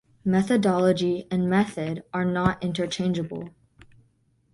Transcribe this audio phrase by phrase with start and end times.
[0.25, 3.49] "Methodology" and "method" are not interchangeable.